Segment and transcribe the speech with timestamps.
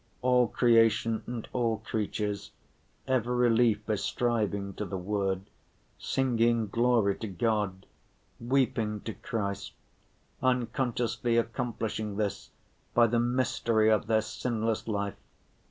[0.23, 2.51] All creation and all creatures,
[3.05, 5.43] every leaf is striving to the Word,
[5.99, 7.85] singing glory to God,
[8.39, 9.73] weeping to Christ,
[10.41, 12.49] unconsciously accomplishing this
[12.95, 15.19] by the mystery of their sinless life.